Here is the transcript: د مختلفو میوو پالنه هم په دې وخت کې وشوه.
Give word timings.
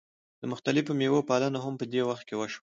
د 0.41 0.43
مختلفو 0.51 0.91
میوو 0.99 1.27
پالنه 1.29 1.59
هم 1.65 1.73
په 1.81 1.85
دې 1.93 2.01
وخت 2.09 2.23
کې 2.27 2.35
وشوه. 2.37 2.63